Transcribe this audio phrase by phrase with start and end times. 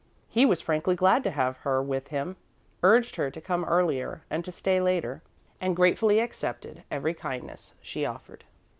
[0.29, 2.35] He was frankly glad to have her with him,
[2.81, 5.21] urged her to come earlier and to stay later,
[5.59, 8.43] and gratefully accepted every kindness she offered.